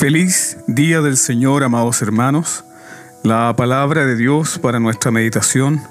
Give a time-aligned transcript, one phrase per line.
[0.00, 2.64] Feliz día del Señor, amados hermanos.
[3.22, 5.82] La palabra de Dios para nuestra meditación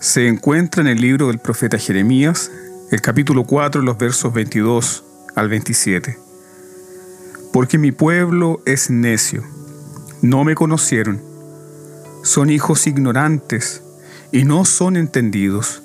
[0.00, 2.50] se encuentra en el libro del profeta Jeremías,
[2.90, 5.04] el capítulo 4, los versos 22
[5.36, 6.18] al 27.
[7.52, 9.44] Porque mi pueblo es necio,
[10.20, 11.22] no me conocieron,
[12.24, 13.84] son hijos ignorantes
[14.32, 15.80] y no son entendidos,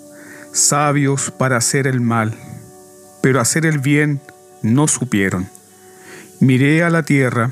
[0.51, 2.33] sabios para hacer el mal,
[3.21, 4.21] pero hacer el bien
[4.63, 5.47] no supieron.
[6.41, 7.51] Miré a la tierra,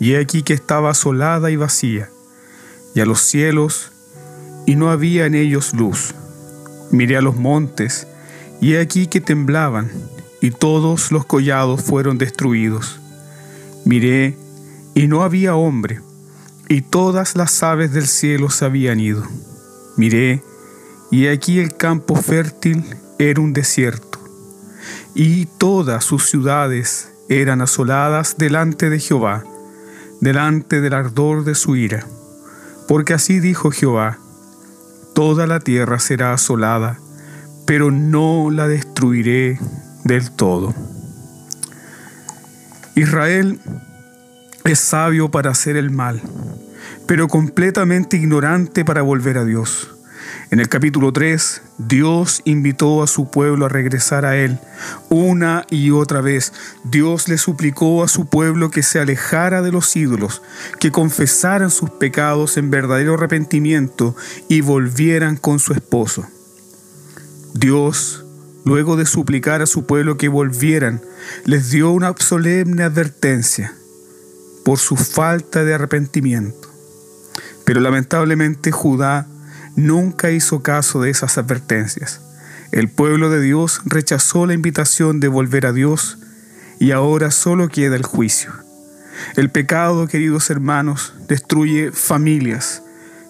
[0.00, 2.10] y he aquí que estaba asolada y vacía,
[2.94, 3.92] y a los cielos,
[4.66, 6.14] y no había en ellos luz.
[6.90, 8.06] Miré a los montes,
[8.60, 9.90] y he aquí que temblaban,
[10.40, 12.98] y todos los collados fueron destruidos.
[13.84, 14.36] Miré,
[14.94, 16.00] y no había hombre,
[16.68, 19.22] y todas las aves del cielo se habían ido.
[19.96, 20.42] Miré,
[21.10, 22.84] y aquí el campo fértil
[23.18, 24.18] era un desierto,
[25.14, 29.44] y todas sus ciudades eran asoladas delante de Jehová,
[30.20, 32.06] delante del ardor de su ira.
[32.88, 34.18] Porque así dijo Jehová,
[35.14, 36.98] toda la tierra será asolada,
[37.66, 39.58] pero no la destruiré
[40.04, 40.74] del todo.
[42.94, 43.60] Israel
[44.64, 46.20] es sabio para hacer el mal,
[47.06, 49.99] pero completamente ignorante para volver a Dios.
[50.50, 54.58] En el capítulo 3, Dios invitó a su pueblo a regresar a Él
[55.08, 56.52] una y otra vez.
[56.82, 60.42] Dios le suplicó a su pueblo que se alejara de los ídolos,
[60.80, 64.16] que confesaran sus pecados en verdadero arrepentimiento
[64.48, 66.26] y volvieran con su esposo.
[67.54, 68.24] Dios,
[68.64, 71.00] luego de suplicar a su pueblo que volvieran,
[71.44, 73.72] les dio una solemne advertencia
[74.64, 76.68] por su falta de arrepentimiento.
[77.64, 79.28] Pero lamentablemente Judá
[79.86, 82.20] nunca hizo caso de esas advertencias.
[82.72, 86.18] El pueblo de Dios rechazó la invitación de volver a Dios
[86.78, 88.52] y ahora solo queda el juicio.
[89.36, 92.82] El pecado, queridos hermanos, destruye familias,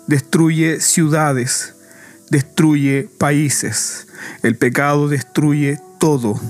[0.06, 1.74] destruye ciudades,
[2.30, 4.06] destruye países.
[4.42, 6.40] El pecado destruye todo,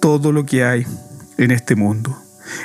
[0.00, 0.86] todo lo que hay
[1.38, 2.16] en este mundo.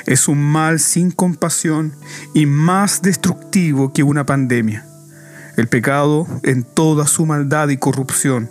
[0.06, 1.94] Es un mal sin compasión
[2.34, 4.87] y más destructivo que una pandemia.
[5.58, 8.48] El pecado, en toda su maldad y corrupción,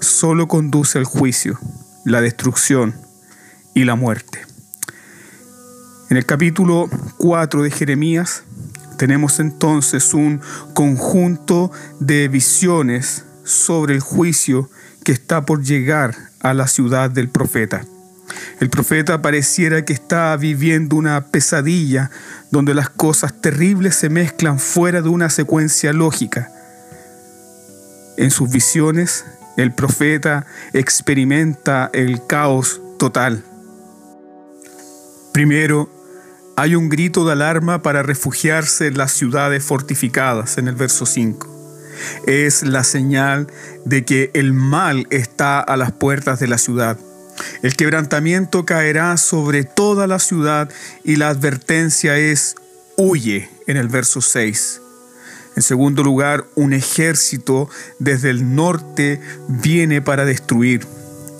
[0.00, 1.58] solo conduce al juicio,
[2.06, 2.94] la destrucción
[3.74, 4.40] y la muerte.
[6.08, 8.44] En el capítulo 4 de Jeremías
[8.96, 10.40] tenemos entonces un
[10.72, 14.70] conjunto de visiones sobre el juicio
[15.04, 17.84] que está por llegar a la ciudad del profeta.
[18.60, 22.10] El profeta pareciera que está viviendo una pesadilla
[22.50, 26.50] donde las cosas terribles se mezclan fuera de una secuencia lógica.
[28.16, 29.24] En sus visiones,
[29.56, 33.42] el profeta experimenta el caos total.
[35.32, 35.90] Primero,
[36.56, 41.54] hay un grito de alarma para refugiarse en las ciudades fortificadas en el verso 5.
[42.26, 43.46] Es la señal
[43.84, 46.98] de que el mal está a las puertas de la ciudad.
[47.62, 50.70] El quebrantamiento caerá sobre toda la ciudad
[51.04, 52.56] y la advertencia es
[52.96, 54.80] huye en el verso 6.
[55.56, 60.86] En segundo lugar, un ejército desde el norte viene para destruir.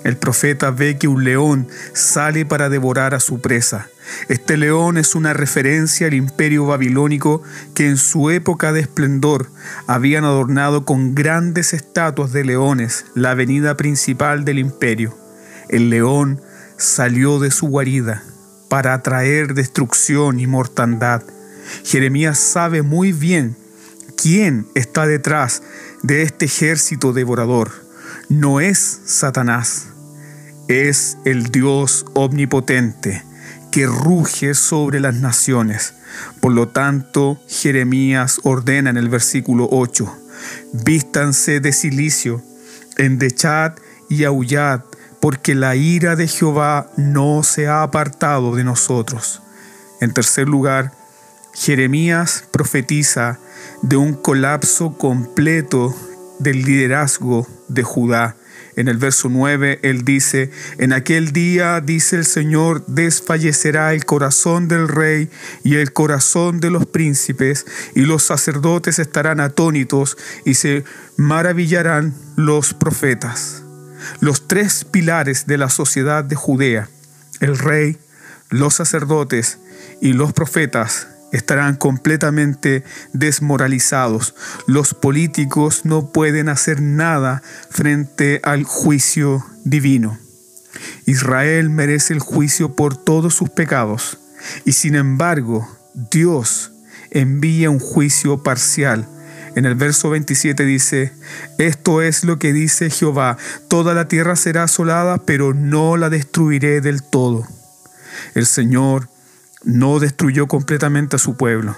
[0.03, 3.89] El profeta ve que un león sale para devorar a su presa.
[4.27, 7.43] Este león es una referencia al imperio babilónico
[7.75, 9.51] que en su época de esplendor
[9.85, 15.26] habían adornado con grandes estatuas de leones la avenida principal del imperio.
[15.69, 16.41] El león
[16.77, 18.23] salió de su guarida
[18.69, 21.23] para atraer destrucción y mortandad.
[21.83, 23.55] Jeremías sabe muy bien
[24.15, 25.63] quién está detrás
[26.03, 27.71] de este ejército devorador.
[28.29, 29.87] No es Satanás,
[30.67, 33.23] es el Dios omnipotente
[33.71, 35.93] que ruge sobre las naciones.
[36.41, 40.17] Por lo tanto, Jeremías ordena en el versículo 8,
[40.85, 42.41] vístanse de silicio,
[42.97, 43.73] endechad
[44.09, 44.81] y aullad
[45.27, 49.41] porque la ira de Jehová no se ha apartado de nosotros.
[49.99, 50.93] En tercer lugar,
[51.53, 53.37] Jeremías profetiza
[53.81, 55.93] de un colapso completo
[56.39, 58.37] del liderazgo de Judá.
[58.77, 64.69] En el verso 9 él dice, en aquel día, dice el Señor, desfallecerá el corazón
[64.69, 65.29] del rey
[65.61, 67.65] y el corazón de los príncipes,
[67.95, 70.85] y los sacerdotes estarán atónitos y se
[71.17, 73.66] maravillarán los profetas
[74.19, 76.89] los tres pilares de la sociedad de Judea,
[77.39, 77.97] el rey,
[78.49, 79.59] los sacerdotes
[80.01, 82.83] y los profetas, estarán completamente
[83.13, 84.35] desmoralizados.
[84.65, 90.17] Los políticos no pueden hacer nada frente al juicio divino.
[91.05, 94.19] Israel merece el juicio por todos sus pecados.
[94.65, 96.71] Y sin embargo, Dios
[97.09, 99.07] envía un juicio parcial.
[99.57, 101.11] En el verso 27 dice,
[101.57, 106.79] esto es lo que dice Jehová, toda la tierra será asolada, pero no la destruiré
[106.79, 107.43] del todo.
[108.35, 109.09] El Señor
[109.63, 111.75] no destruyó completamente a su pueblo.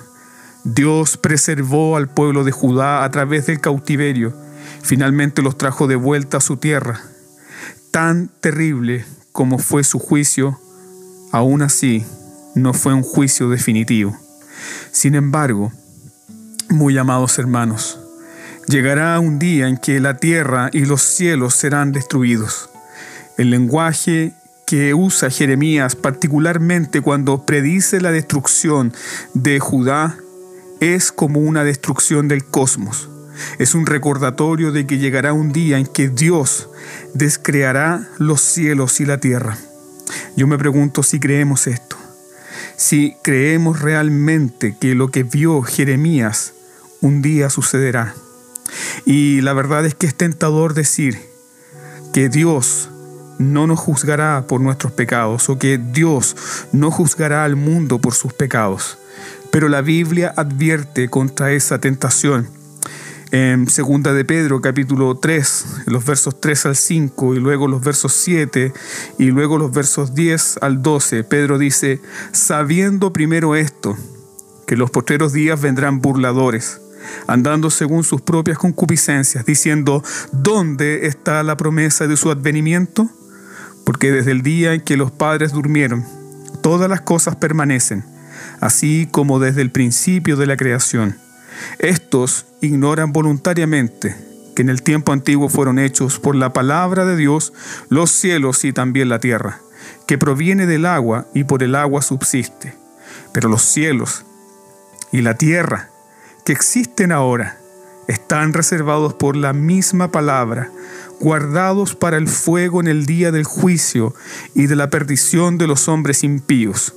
[0.66, 4.36] Dios preservó al pueblo de Judá a través del cautiverio.
[4.84, 7.00] Finalmente los trajo de vuelta a su tierra.
[7.92, 10.60] Tan terrible como fue su juicio,
[11.32, 12.06] aún así
[12.56, 14.20] no fue un juicio definitivo.
[14.92, 15.72] Sin embargo,
[16.70, 18.00] muy amados hermanos,
[18.68, 22.70] llegará un día en que la tierra y los cielos serán destruidos.
[23.38, 24.34] El lenguaje
[24.66, 28.94] que usa Jeremías particularmente cuando predice la destrucción
[29.34, 30.18] de Judá
[30.80, 33.10] es como una destrucción del cosmos.
[33.58, 36.70] Es un recordatorio de que llegará un día en que Dios
[37.14, 39.58] descreará los cielos y la tierra.
[40.36, 42.00] Yo me pregunto si creemos esto
[42.80, 46.54] si creemos realmente que lo que vio Jeremías
[47.02, 48.14] un día sucederá.
[49.06, 51.20] Y la verdad es que es tentador decir
[52.14, 52.90] que Dios
[53.38, 56.36] no nos juzgará por nuestros pecados o que Dios
[56.72, 58.98] no juzgará al mundo por sus pecados.
[59.52, 62.48] Pero la Biblia advierte contra esa tentación
[63.32, 68.14] en Segunda de Pedro, capítulo 3, los versos 3 al 5 y luego los versos
[68.14, 68.74] 7
[69.20, 73.96] y luego los versos 10 al 12, Pedro dice, sabiendo primero esto,
[74.66, 76.82] que los postreros días vendrán burladores,
[77.28, 83.10] andando según sus propias concupiscencias, diciendo, ¿dónde está la promesa de su advenimiento?
[83.86, 86.06] Porque desde el día en que los padres durmieron,
[86.62, 88.04] todas las cosas permanecen,
[88.60, 91.16] así como desde el principio de la creación
[91.80, 94.16] estos ignoran voluntariamente
[94.56, 97.54] que en el tiempo antiguo fueron hechos por la palabra de Dios
[97.90, 99.62] los cielos y también la tierra,
[100.06, 102.76] que proviene del agua y por el agua subsiste.
[103.32, 104.26] Pero los cielos
[105.12, 105.90] y la tierra
[106.46, 107.58] que existen ahora
[108.08, 110.72] están reservados por la misma palabra,
[111.20, 114.16] guardados para el fuego en el día del juicio
[114.56, 116.96] y de la perdición de los hombres impíos.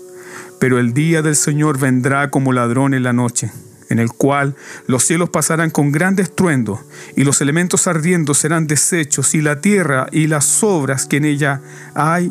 [0.59, 3.51] Pero el día del Señor vendrá como ladrón en la noche
[3.93, 4.57] en el cual
[4.87, 6.83] los cielos pasarán con gran estruendo,
[7.15, 11.61] y los elementos ardiendo serán deshechos, y la tierra y las obras que en ella
[11.95, 12.31] hay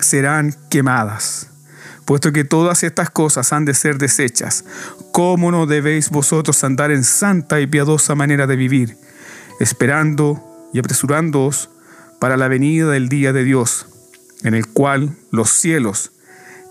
[0.00, 1.51] serán quemadas.
[2.12, 4.66] Puesto que todas estas cosas han de ser deshechas,
[5.12, 8.98] ¿cómo no debéis vosotros andar en santa y piadosa manera de vivir,
[9.60, 11.70] esperando y apresurándoos
[12.20, 13.86] para la venida del día de Dios,
[14.42, 16.12] en el cual los cielos,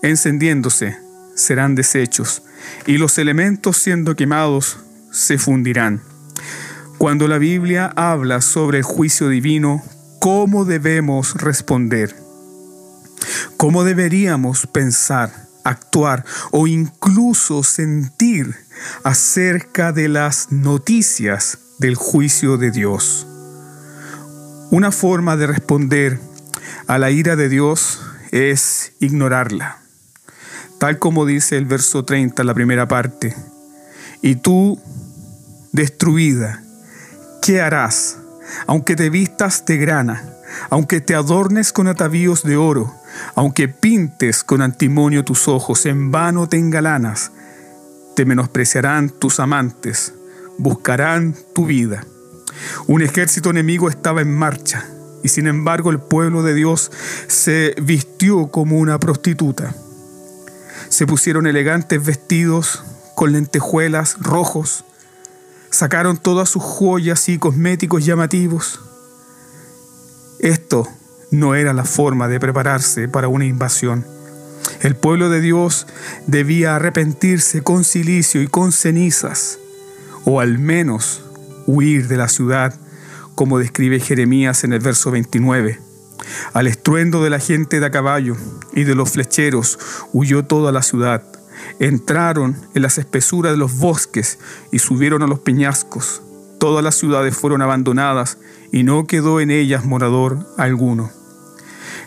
[0.00, 0.96] encendiéndose,
[1.34, 2.44] serán deshechos,
[2.86, 4.78] y los elementos siendo quemados
[5.10, 6.02] se fundirán.
[6.98, 9.82] Cuando la Biblia habla sobre el juicio divino,
[10.20, 12.21] ¿cómo debemos responder?
[13.56, 18.54] ¿Cómo deberíamos pensar, actuar o incluso sentir
[19.04, 23.26] acerca de las noticias del juicio de Dios?
[24.70, 26.20] Una forma de responder
[26.86, 28.00] a la ira de Dios
[28.30, 29.82] es ignorarla
[30.82, 33.36] tal como dice el verso 30, la primera parte.
[34.20, 34.80] Y tú,
[35.70, 36.60] destruida,
[37.40, 38.18] ¿qué harás?
[38.66, 40.24] Aunque te vistas de grana,
[40.70, 42.92] aunque te adornes con atavíos de oro,
[43.34, 47.32] aunque pintes con antimonio tus ojos, en vano te engalanas,
[48.14, 50.14] te menospreciarán tus amantes,
[50.58, 52.04] buscarán tu vida.
[52.86, 54.86] Un ejército enemigo estaba en marcha,
[55.22, 56.90] y sin embargo el pueblo de Dios
[57.28, 59.74] se vistió como una prostituta.
[60.88, 64.84] Se pusieron elegantes vestidos con lentejuelas rojos.
[65.70, 68.80] Sacaron todas sus joyas y cosméticos llamativos.
[70.38, 70.88] Esto
[71.32, 74.06] no era la forma de prepararse para una invasión.
[74.82, 75.86] El pueblo de Dios
[76.26, 79.58] debía arrepentirse con silicio y con cenizas,
[80.24, 81.24] o al menos
[81.66, 82.74] huir de la ciudad,
[83.34, 85.80] como describe Jeremías en el verso 29.
[86.52, 88.36] Al estruendo de la gente de a caballo
[88.74, 89.78] y de los flecheros
[90.12, 91.22] huyó toda la ciudad.
[91.78, 94.38] Entraron en las espesuras de los bosques
[94.70, 96.22] y subieron a los peñascos.
[96.58, 98.38] Todas las ciudades fueron abandonadas
[98.70, 101.10] y no quedó en ellas morador alguno.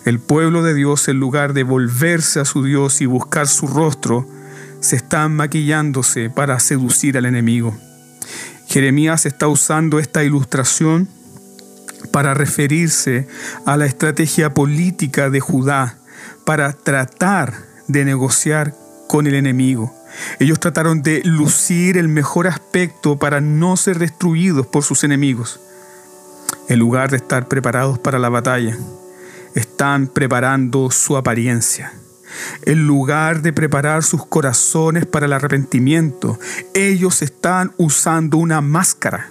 [0.05, 4.27] El pueblo de Dios, en lugar de volverse a su Dios y buscar su rostro,
[4.79, 7.75] se están maquillándose para seducir al enemigo.
[8.67, 11.09] Jeremías está usando esta ilustración
[12.11, 13.27] para referirse
[13.65, 15.97] a la estrategia política de Judá
[16.45, 17.55] para tratar
[17.87, 18.75] de negociar
[19.07, 19.91] con el enemigo.
[20.39, 25.59] Ellos trataron de lucir el mejor aspecto para no ser destruidos por sus enemigos.
[26.69, 28.77] En lugar de estar preparados para la batalla,
[29.85, 31.93] están preparando su apariencia.
[32.63, 36.39] En lugar de preparar sus corazones para el arrepentimiento,
[36.73, 39.29] ellos están usando una máscara.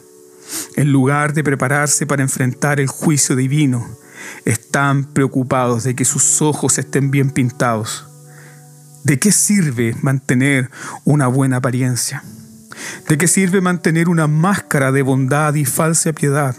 [0.77, 3.85] En lugar de prepararse para enfrentar el juicio divino,
[4.45, 8.07] están preocupados de que sus ojos estén bien pintados.
[9.03, 10.71] ¿De qué sirve mantener
[11.03, 12.23] una buena apariencia?
[13.09, 16.55] ¿De qué sirve mantener una máscara de bondad y falsa piedad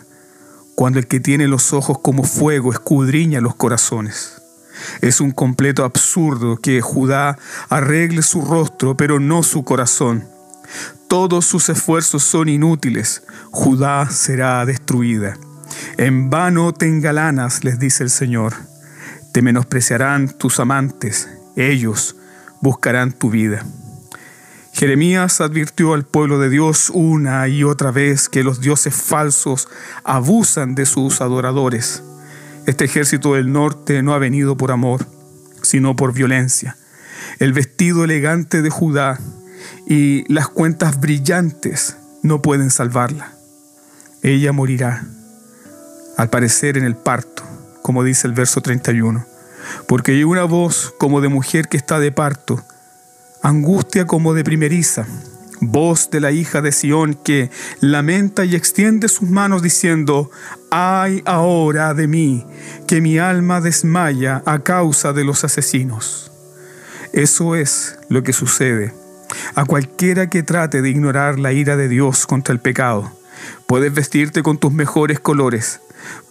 [0.75, 4.41] cuando el que tiene los ojos como fuego escudriña los corazones?
[5.01, 7.37] Es un completo absurdo que Judá
[7.69, 10.25] arregle su rostro pero no su corazón.
[11.07, 13.23] Todos sus esfuerzos son inútiles.
[13.51, 15.37] Judá será destruida.
[15.97, 18.53] En vano te engalanas, les dice el Señor.
[19.31, 21.29] Te menospreciarán tus amantes.
[21.55, 22.15] Ellos
[22.61, 23.65] buscarán tu vida.
[24.75, 29.69] Jeremías advirtió al pueblo de Dios una y otra vez que los dioses falsos
[30.03, 32.03] abusan de sus adoradores.
[32.65, 35.07] Este ejército del norte no ha venido por amor,
[35.61, 36.75] sino por violencia.
[37.39, 39.17] El vestido elegante de Judá
[39.87, 43.31] y las cuentas brillantes no pueden salvarla.
[44.23, 45.05] Ella morirá,
[46.17, 47.43] al parecer en el parto,
[47.81, 49.25] como dice el verso 31,
[49.87, 52.61] porque hay una voz como de mujer que está de parto,
[53.45, 55.05] angustia como de primeriza,
[55.61, 60.31] voz de la hija de Sión que lamenta y extiende sus manos diciendo,
[60.71, 62.43] ay ahora de mí,
[62.87, 66.31] que mi alma desmaya a causa de los asesinos.
[67.13, 68.93] Eso es lo que sucede
[69.53, 73.11] a cualquiera que trate de ignorar la ira de Dios contra el pecado.
[73.67, 75.81] Puedes vestirte con tus mejores colores,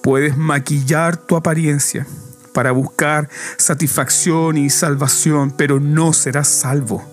[0.02, 2.06] puedes maquillar tu apariencia,
[2.54, 7.04] para buscar satisfacción y salvación, pero no serás salvo.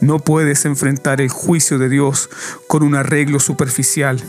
[0.00, 2.30] No puedes enfrentar el juicio de Dios
[2.68, 4.22] con un arreglo superficial.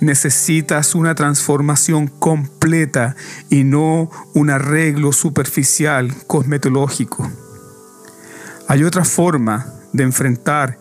[0.00, 3.16] Necesitas una transformación completa
[3.50, 7.28] y no un arreglo superficial cosmetológico.
[8.68, 10.78] Hay otra forma de enfrentar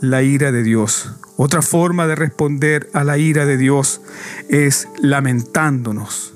[0.00, 1.14] la ira de Dios.
[1.36, 4.00] Otra forma de responder a la ira de Dios
[4.48, 6.34] es lamentándonos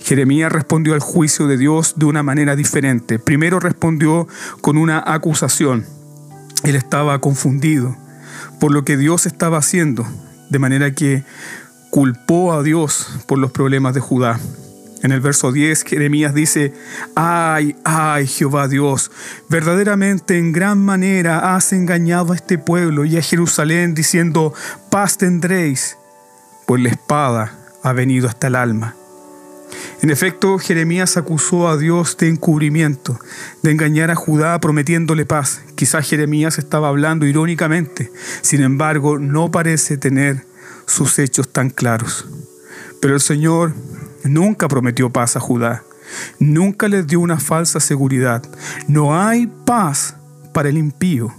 [0.00, 3.18] Jeremías respondió al juicio de Dios de una manera diferente.
[3.18, 4.26] Primero respondió
[4.60, 5.84] con una acusación.
[6.64, 7.96] Él estaba confundido
[8.58, 10.06] por lo que Dios estaba haciendo,
[10.48, 11.24] de manera que
[11.90, 14.40] culpó a Dios por los problemas de Judá.
[15.02, 16.74] En el verso 10, Jeremías dice,
[17.14, 19.10] ay, ay, Jehová Dios,
[19.48, 24.52] verdaderamente en gran manera has engañado a este pueblo y a Jerusalén diciendo,
[24.90, 25.96] paz tendréis,
[26.66, 28.94] pues la espada ha venido hasta el alma
[30.02, 33.18] en efecto, Jeremías acusó a Dios de encubrimiento,
[33.62, 35.60] de engañar a Judá prometiéndole paz.
[35.74, 38.10] Quizás Jeremías estaba hablando irónicamente,
[38.40, 40.46] sin embargo, no parece tener
[40.86, 42.26] sus hechos tan claros.
[43.00, 43.74] Pero el Señor
[44.24, 45.84] nunca prometió paz a Judá,
[46.38, 48.42] nunca les dio una falsa seguridad.
[48.88, 50.16] No hay paz
[50.52, 51.34] para el impío.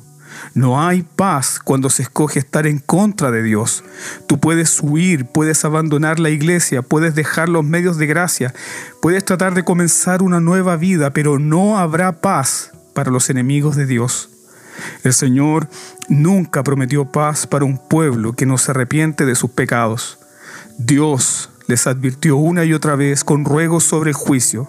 [0.54, 3.84] No hay paz cuando se escoge estar en contra de Dios.
[4.28, 8.54] Tú puedes huir, puedes abandonar la iglesia, puedes dejar los medios de gracia,
[9.02, 13.86] puedes tratar de comenzar una nueva vida, pero no habrá paz para los enemigos de
[13.86, 14.30] Dios.
[15.04, 15.68] El Señor
[16.10, 20.20] nunca prometió paz para un pueblo que no se arrepiente de sus pecados.
[20.78, 24.68] Dios les advirtió una y otra vez con ruegos sobre el juicio.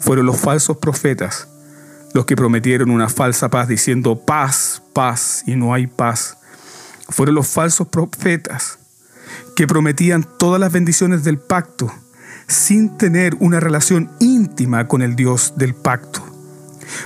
[0.00, 1.48] Fueron los falsos profetas
[2.14, 6.38] los que prometieron una falsa paz diciendo paz, paz y no hay paz.
[7.08, 8.78] Fueron los falsos profetas
[9.56, 11.92] que prometían todas las bendiciones del pacto
[12.46, 16.22] sin tener una relación íntima con el Dios del pacto.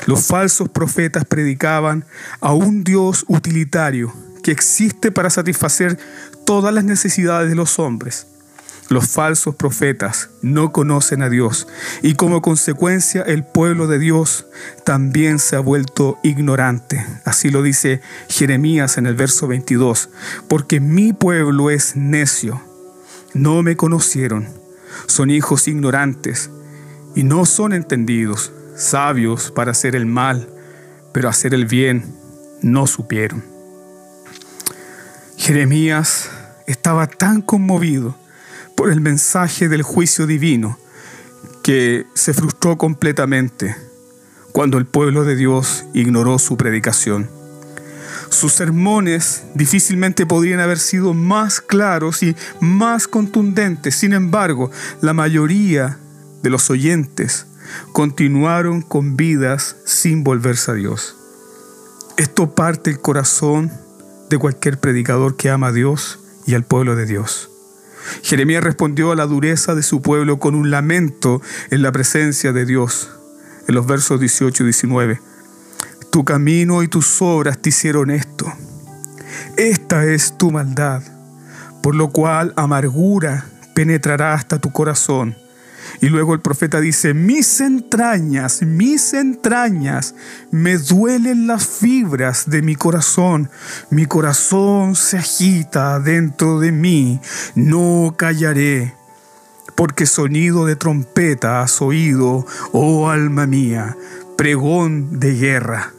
[0.07, 2.05] Los falsos profetas predicaban
[2.41, 5.99] a un Dios utilitario que existe para satisfacer
[6.45, 8.27] todas las necesidades de los hombres
[8.89, 11.67] los falsos profetas no conocen a Dios
[12.03, 14.47] y como consecuencia el pueblo de Dios
[14.85, 17.05] también se ha vuelto ignorante.
[17.25, 20.11] Así lo dice Jeremías en el verso 22,
[20.49, 22.63] porque mi pueblo es necio,
[23.35, 24.49] no me conocieron,
[25.07, 26.51] son hijos ignorantes
[27.15, 30.49] y no son entendidos, sabios para hacer el mal,
[31.13, 32.15] pero hacer el bien
[32.63, 33.45] no supieron.
[35.37, 36.31] Jeremías
[36.67, 38.17] estaba tan conmovido
[38.77, 40.79] por el mensaje del juicio divino
[41.63, 43.75] que se frustró completamente
[44.53, 47.29] cuando el pueblo de Dios ignoró su predicación.
[48.29, 53.97] Sus sermones difícilmente podrían haber sido más claros y más contundentes.
[53.97, 55.99] Sin embargo, la mayoría
[56.43, 57.47] de los oyentes
[57.93, 61.17] continuaron con vidas sin volverse a Dios.
[62.17, 63.71] Esto parte el corazón
[64.31, 67.51] de cualquier predicador que ama a Dios y al pueblo de Dios.
[68.23, 72.67] Jeremías respondió a la dureza de su pueblo con un lamento en la presencia de
[72.67, 73.11] Dios.
[73.69, 75.21] en los versos 18 y 19.
[76.13, 78.47] Tu camino y tus obras te hicieron esto.
[79.57, 81.03] Esta es tu maldad,
[81.83, 85.37] por lo cual amargura penetrará hasta tu corazón.
[86.01, 90.15] Y luego el profeta dice, mis entrañas, mis entrañas,
[90.51, 93.51] me duelen las fibras de mi corazón.
[93.91, 97.21] Mi corazón se agita dentro de mí,
[97.55, 98.95] no callaré.
[99.75, 103.97] Porque sonido de trompeta has oído, oh alma mía,
[104.37, 105.93] pregón de guerra.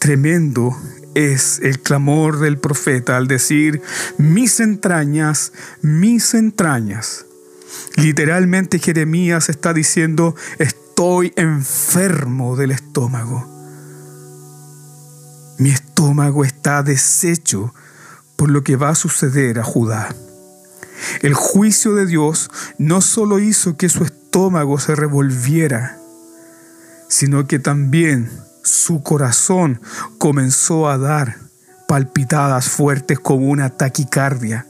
[0.00, 0.76] Tremendo
[1.14, 3.82] es el clamor del profeta al decir,
[4.18, 7.26] mis entrañas, mis entrañas.
[7.96, 13.48] Literalmente Jeremías está diciendo, estoy enfermo del estómago.
[15.58, 17.74] Mi estómago está deshecho
[18.36, 20.14] por lo que va a suceder a Judá.
[21.20, 25.98] El juicio de Dios no solo hizo que su estómago se revolviera,
[27.08, 28.30] sino que también
[28.64, 29.80] su corazón
[30.18, 31.36] comenzó a dar
[31.86, 34.66] palpitadas fuertes como una taquicardia.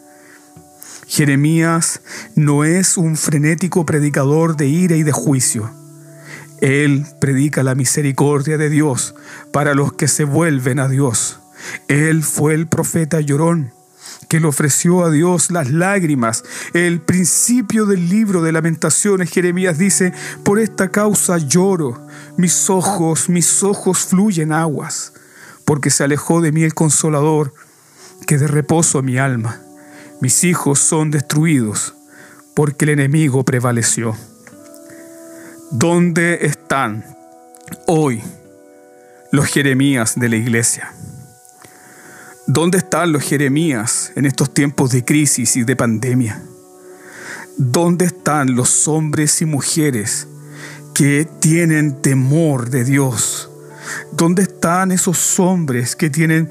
[1.12, 2.00] Jeremías
[2.37, 5.71] no es un frenético predicador de ira y de juicio.
[6.62, 9.14] Él predica la misericordia de Dios
[9.52, 11.38] para los que se vuelven a Dios.
[11.88, 13.75] Él fue el profeta llorón
[14.31, 16.45] que le ofreció a Dios las lágrimas.
[16.73, 22.07] El principio del libro de lamentaciones, Jeremías dice, por esta causa lloro,
[22.38, 25.12] mis ojos, mis ojos fluyen aguas,
[25.66, 27.52] porque se alejó de mí el consolador,
[28.26, 29.61] que de reposo a mi alma.
[30.23, 31.97] Mis hijos son destruidos,
[32.55, 34.17] porque el enemigo prevaleció.
[35.73, 37.05] ¿Dónde están
[37.88, 38.23] hoy
[39.33, 40.95] los Jeremías de la iglesia?
[42.47, 46.41] ¿Dónde están los Jeremías en estos tiempos de crisis y de pandemia?
[47.57, 50.29] ¿Dónde están los hombres y mujeres
[50.95, 53.51] que tienen temor de Dios?
[54.12, 56.49] ¿Dónde están esos hombres que tienen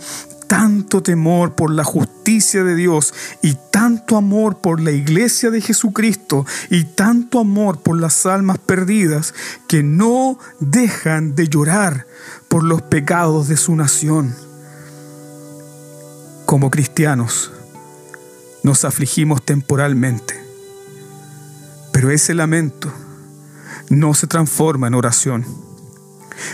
[0.52, 6.46] tanto temor por la justicia de Dios y tanto amor por la iglesia de Jesucristo
[6.70, 9.34] y tanto amor por las almas perdidas
[9.70, 12.06] que no dejan de llorar
[12.50, 14.36] por los pecados de su nación?
[16.46, 17.54] Como cristianos
[18.62, 20.34] nos afligimos temporalmente,
[21.94, 22.92] pero ese lamento
[23.90, 25.46] no se transforma en oración,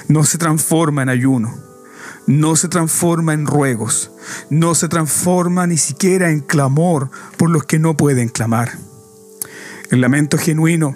[0.07, 1.66] no se transforma en ayuno,
[2.27, 4.11] no se transforma en ruegos,
[4.49, 8.77] no se transforma ni siquiera en clamor por los que no pueden clamar.
[9.89, 10.95] El lamento genuino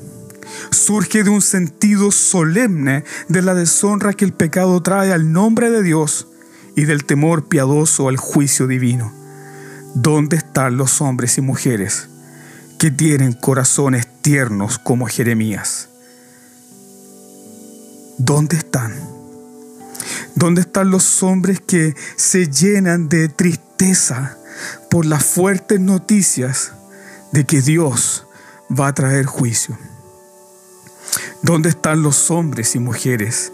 [0.70, 5.82] surge de un sentido solemne de la deshonra que el pecado trae al nombre de
[5.82, 6.28] Dios
[6.76, 9.14] y del temor piadoso al juicio divino.
[9.96, 12.10] ¿Dónde están los hombres y mujeres
[12.78, 15.90] que tienen corazones tiernos como Jeremías?
[18.18, 19.21] ¿Dónde están?
[20.36, 24.38] ¿Dónde están los hombres que se llenan de tristeza
[24.90, 26.74] por las fuertes noticias
[27.32, 28.28] de que Dios
[28.70, 29.78] va a traer juicio?
[31.42, 33.52] ¿Dónde están los hombres y mujeres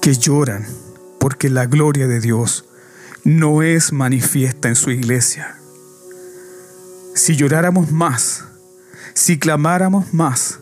[0.00, 0.66] que lloran
[1.18, 2.64] porque la gloria de Dios
[3.24, 5.56] no es manifiesta en su iglesia.
[7.14, 8.44] Si lloráramos más,
[9.14, 10.60] si clamáramos más,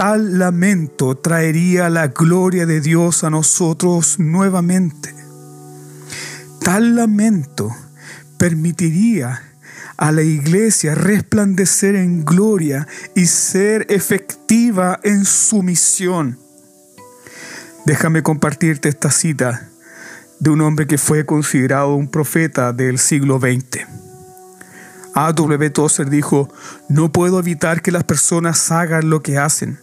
[0.00, 5.14] tal lamento traería la gloria de Dios a nosotros nuevamente.
[6.62, 7.70] Tal lamento
[8.38, 9.42] permitiría
[9.98, 16.38] a la iglesia resplandecer en gloria y ser efectiva en su misión.
[17.84, 19.68] Déjame compartirte esta cita
[20.38, 23.86] de un hombre que fue considerado un profeta del siglo XX.
[25.14, 25.34] A.
[25.34, 25.68] W.
[25.68, 26.48] Tozer dijo,
[26.88, 29.78] no puedo evitar que las personas hagan lo que hacen,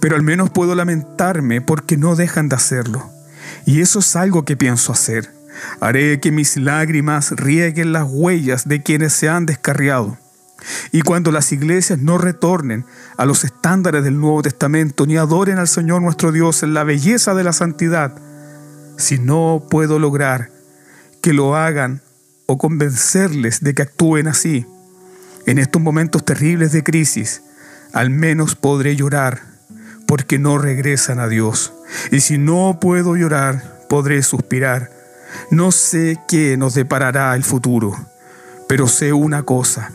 [0.00, 3.10] pero al menos puedo lamentarme porque no dejan de hacerlo.
[3.66, 5.32] Y eso es algo que pienso hacer.
[5.80, 10.18] Haré que mis lágrimas rieguen las huellas de quienes se han descarriado.
[10.92, 12.84] Y cuando las iglesias no retornen
[13.16, 17.34] a los estándares del Nuevo Testamento ni adoren al Señor nuestro Dios en la belleza
[17.34, 18.14] de la santidad,
[18.98, 20.50] si no puedo lograr
[21.22, 22.02] que lo hagan
[22.46, 24.66] o convencerles de que actúen así,
[25.46, 27.42] en estos momentos terribles de crisis,
[27.92, 29.49] al menos podré llorar
[30.10, 31.72] porque no regresan a Dios.
[32.10, 34.90] Y si no puedo llorar, podré suspirar.
[35.52, 37.94] No sé qué nos deparará el futuro,
[38.68, 39.92] pero sé una cosa.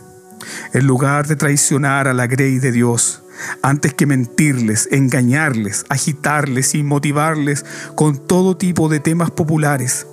[0.72, 3.24] En lugar de traicionar a la grey de Dios,
[3.60, 10.06] antes que mentirles, engañarles, agitarles y motivarles con todo tipo de temas populares,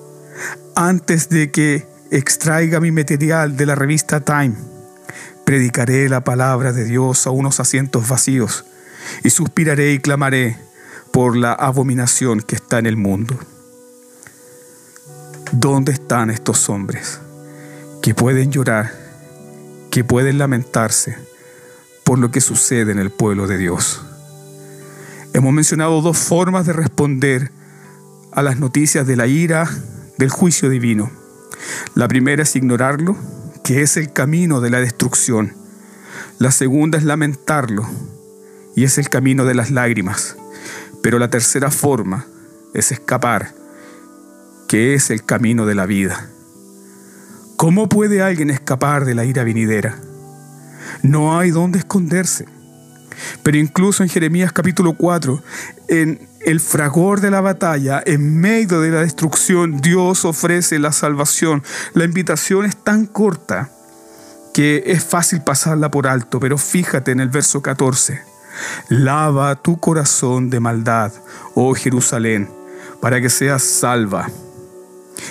[0.76, 4.56] antes de que extraiga mi material de la revista Time,
[5.46, 8.66] predicaré la palabra de Dios a unos asientos vacíos
[9.24, 10.58] y suspiraré y clamaré
[11.12, 13.38] por la abominación que está en el mundo.
[15.52, 17.20] ¿Dónde están estos hombres
[18.02, 18.92] que pueden llorar,
[19.92, 21.16] que pueden lamentarse
[22.04, 24.02] por lo que sucede en el pueblo de Dios?
[25.34, 27.52] Hemos mencionado dos formas de responder
[28.32, 29.70] a las noticias de la ira
[30.18, 31.12] del juicio divino.
[31.96, 33.16] La primera es ignorarlo,
[33.64, 35.54] que es el camino de la destrucción.
[36.40, 37.88] La segunda es lamentarlo,
[38.76, 40.36] y es el camino de las lágrimas.
[41.02, 42.26] Pero la tercera forma
[42.74, 43.54] es escapar,
[44.68, 46.30] que es el camino de la vida.
[47.58, 49.98] ¿Cómo puede alguien escapar de la ira venidera?
[51.02, 52.46] No hay dónde esconderse.
[53.44, 55.42] Pero incluso en Jeremías capítulo 4,
[55.88, 61.64] en el fragor de la batalla, en medio de la destrucción, Dios ofrece la salvación.
[61.94, 63.70] La invitación es tan corta
[64.54, 68.33] que es fácil pasarla por alto, pero fíjate en el verso 14.
[68.90, 71.12] Lava tu corazón de maldad,
[71.56, 72.50] oh Jerusalén,
[73.02, 74.30] para que seas salva.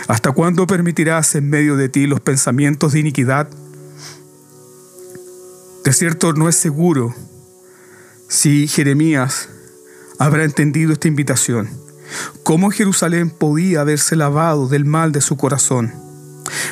[0.09, 3.49] ¿Hasta cuándo permitirás en medio de ti los pensamientos de iniquidad?
[5.85, 7.15] De cierto, no es seguro
[8.29, 9.49] si Jeremías
[10.19, 11.69] habrá entendido esta invitación.
[12.43, 15.93] ¿Cómo Jerusalén podía haberse lavado del mal de su corazón?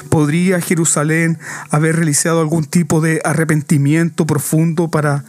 [0.09, 1.39] ¿Podría Jerusalén
[1.71, 5.25] haber realizado algún tipo de arrepentimiento profundo para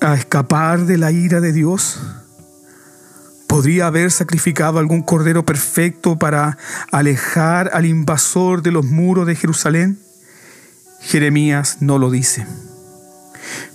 [0.00, 2.00] escapar de la ira de Dios?
[3.46, 6.56] ¿Podría haber sacrificado algún cordero perfecto para
[6.92, 9.98] alejar al invasor de los muros de Jerusalén?
[11.00, 12.46] Jeremías no lo dice.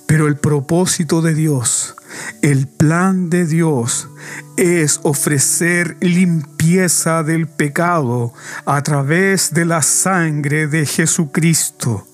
[0.07, 1.95] Pero el propósito de Dios,
[2.41, 4.07] el plan de Dios
[4.55, 8.33] es ofrecer limpieza del pecado
[8.65, 12.07] a través de la sangre de Jesucristo.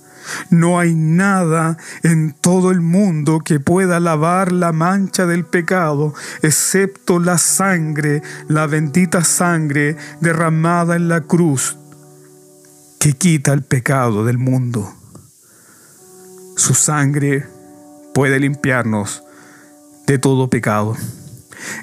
[0.49, 7.19] No hay nada en todo el mundo que pueda lavar la mancha del pecado, excepto
[7.19, 11.77] la sangre, la bendita sangre derramada en la cruz,
[12.99, 14.93] que quita el pecado del mundo.
[16.55, 17.47] Su sangre
[18.13, 19.23] puede limpiarnos
[20.05, 20.95] de todo pecado.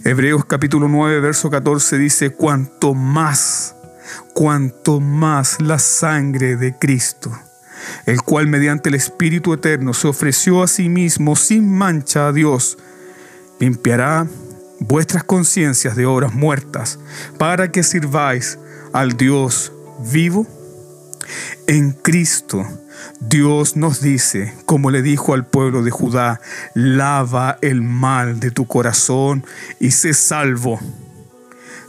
[0.05, 3.75] Hebreos capítulo 9, verso 14 dice, cuanto más,
[4.35, 7.33] cuanto más la sangre de Cristo,
[8.07, 12.79] el cual mediante el Espíritu Eterno se ofreció a sí mismo sin mancha a Dios,
[13.61, 14.27] limpiará
[14.81, 16.99] vuestras conciencias de obras muertas,
[17.39, 18.59] para que sirváis
[18.93, 19.73] al Dios
[20.13, 20.47] vivo.
[21.67, 22.65] En Cristo
[23.21, 26.41] Dios nos dice, como le dijo al pueblo de Judá,
[26.75, 29.45] lava el mal de tu corazón
[29.81, 30.81] y sé salvo.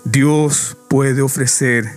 [0.05, 1.89] Dios puede ofrecer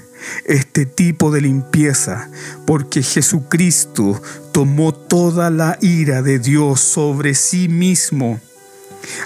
[0.45, 2.31] este tipo de limpieza
[2.67, 4.21] porque Jesucristo
[4.53, 8.41] tomó toda la ira de Dios sobre sí mismo.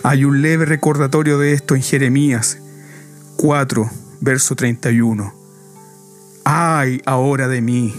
[0.03, 2.59] Hay un leve recordatorio de esto en Jeremías
[3.37, 5.35] 4, verso 31.
[6.45, 7.95] Ay ahora de mí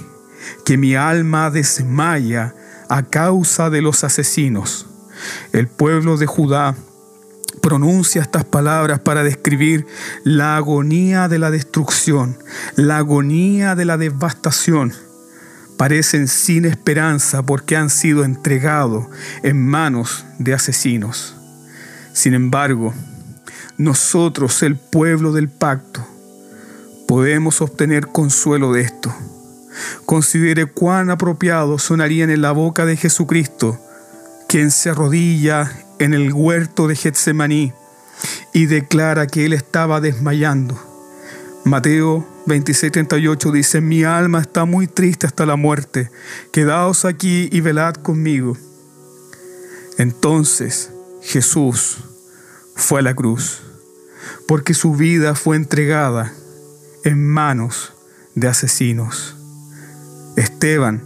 [0.66, 2.56] que mi alma desmaya
[2.90, 4.88] a causa de los asesinos.
[5.52, 6.76] El pueblo de Judá
[7.68, 9.86] pronuncia estas palabras para describir
[10.24, 12.38] la agonía de la destrucción,
[12.78, 14.94] la agonía de la devastación.
[15.76, 19.08] Parecen sin esperanza porque han sido entregados
[19.44, 21.36] en manos de asesinos.
[22.14, 22.94] Sin embargo,
[23.78, 26.08] nosotros, el pueblo del pacto,
[27.06, 29.14] podemos obtener consuelo de esto
[30.06, 33.80] Considere cuán apropiado sonarían en la boca de Jesucristo,
[34.48, 37.74] quien se arrodilla en el huerto de Getsemaní
[38.54, 40.80] y declara que él estaba desmayando.
[41.64, 46.10] Mateo 26:38 dice, mi alma está muy triste hasta la muerte,
[46.52, 48.58] quedaos aquí y velad conmigo.
[49.98, 51.98] Entonces Jesús
[52.76, 53.62] fue a la cruz,
[54.48, 56.32] porque su vida fue entregada
[57.04, 57.94] en manos
[58.36, 59.36] de asesinos.
[60.38, 61.04] Esteban,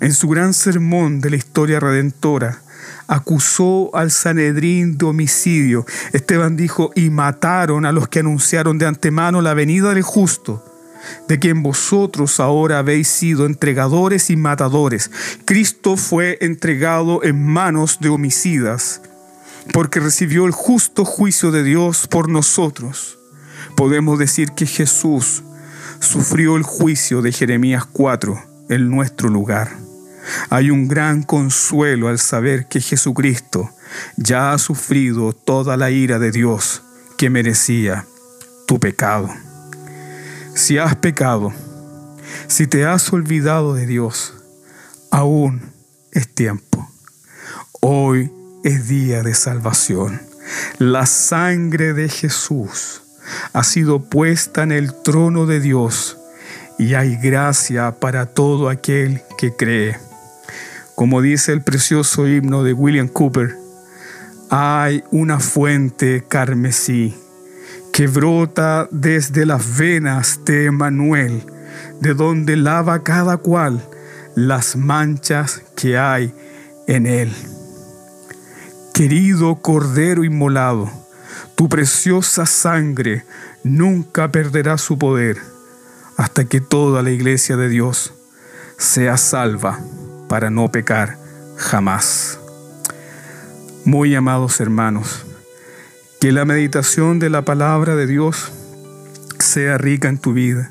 [0.00, 2.62] en su gran sermón de la historia redentora,
[3.06, 5.86] acusó al Sanedrín de homicidio.
[6.12, 10.64] Esteban dijo, y mataron a los que anunciaron de antemano la venida del justo,
[11.28, 15.10] de quien vosotros ahora habéis sido entregadores y matadores.
[15.44, 19.02] Cristo fue entregado en manos de homicidas,
[19.72, 23.18] porque recibió el justo juicio de Dios por nosotros.
[23.76, 25.42] Podemos decir que Jesús
[26.00, 29.85] sufrió el juicio de Jeremías 4 en nuestro lugar.
[30.50, 33.70] Hay un gran consuelo al saber que Jesucristo
[34.16, 36.82] ya ha sufrido toda la ira de Dios
[37.16, 38.06] que merecía
[38.66, 39.28] tu pecado.
[40.54, 41.52] Si has pecado,
[42.48, 44.34] si te has olvidado de Dios,
[45.10, 45.72] aún
[46.12, 46.88] es tiempo.
[47.80, 48.32] Hoy
[48.64, 50.20] es día de salvación.
[50.78, 53.02] La sangre de Jesús
[53.52, 56.18] ha sido puesta en el trono de Dios
[56.78, 60.05] y hay gracia para todo aquel que cree.
[60.96, 63.54] Como dice el precioso himno de William Cooper,
[64.48, 67.14] hay una fuente carmesí
[67.92, 71.44] que brota desde las venas de Emanuel,
[72.00, 73.86] de donde lava cada cual
[74.34, 76.34] las manchas que hay
[76.86, 77.30] en él.
[78.94, 80.90] Querido Cordero Inmolado,
[81.56, 83.26] tu preciosa sangre
[83.62, 85.36] nunca perderá su poder
[86.16, 88.14] hasta que toda la iglesia de Dios
[88.78, 89.78] sea salva
[90.28, 91.18] para no pecar
[91.56, 92.38] jamás.
[93.84, 95.24] Muy amados hermanos,
[96.20, 98.52] que la meditación de la palabra de Dios
[99.38, 100.70] sea rica en tu vida,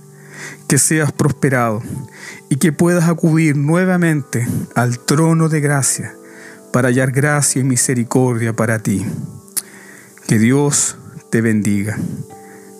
[0.67, 1.81] que seas prosperado
[2.49, 6.15] y que puedas acudir nuevamente al trono de gracia
[6.73, 9.05] para hallar gracia y misericordia para ti.
[10.27, 10.97] Que Dios
[11.29, 11.97] te bendiga.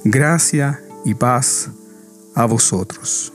[0.04, 1.70] Gracia y paz
[2.34, 3.35] a vosotros.